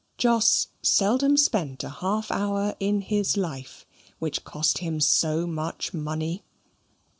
[0.17, 3.85] Jos seldom spent a half hour in his life
[4.17, 6.43] which cost him so much money.